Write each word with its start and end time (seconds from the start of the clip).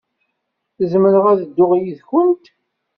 Zemreɣ 0.91 1.25
ad 1.31 1.37
dduɣ 1.41 1.71
yid-went? 1.81 2.45